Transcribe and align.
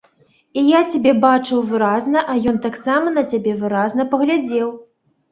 І 0.59 0.61
я 0.67 0.79
цябе 0.93 1.11
бачыў 1.25 1.59
выразна, 1.73 2.23
а 2.33 2.37
ён 2.51 2.57
таксама 2.63 3.07
на 3.17 3.23
цябе 3.33 3.53
выразна 3.65 4.07
паглядзеў. 4.15 4.73